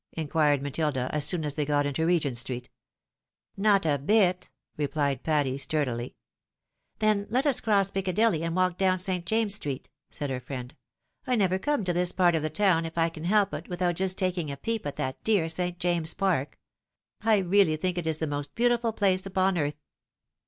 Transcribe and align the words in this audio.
"inquired 0.13 0.63
Matilda, 0.63 1.11
as 1.13 1.25
soon 1.27 1.45
as 1.45 1.53
they 1.53 1.63
got 1.63 1.85
into 1.85 2.07
Regent 2.07 2.35
street." 2.35 2.71
Not 3.55 3.85
a 3.85 3.99
bit," 3.99 4.49
rephed 4.75 5.21
Patty, 5.21 5.59
sturdily. 5.59 6.15
"Then 6.97 7.27
let 7.29 7.45
us 7.45 7.61
cross 7.61 7.91
PicoadOly, 7.91 8.41
and 8.41 8.55
walk 8.55 8.79
down 8.79 8.97
St. 8.97 9.27
James's 9.27 9.57
street," 9.57 9.89
said 10.09 10.31
her 10.31 10.39
friend." 10.39 10.75
I 11.27 11.35
never 11.35 11.59
come 11.59 11.83
to 11.83 11.93
this 11.93 12.11
part 12.13 12.33
of 12.33 12.41
the 12.41 12.49
town, 12.49 12.87
if 12.87 12.97
I 12.97 13.09
can 13.09 13.25
help 13.25 13.53
it, 13.53 13.69
without 13.69 13.93
just 13.95 14.17
taking 14.17 14.49
a 14.49 14.57
peep 14.57 14.87
at 14.87 14.95
that 14.95 15.23
dear 15.23 15.47
St. 15.49 15.77
James's 15.77 16.15
Park. 16.15 16.57
I 17.21 17.37
really 17.37 17.77
tlunk 17.77 17.99
it 17.99 18.07
is 18.07 18.17
the 18.17 18.25
most 18.25 18.55
beautiful 18.55 18.93
place 18.93 19.27
upon 19.27 19.55
earth." 19.55 19.77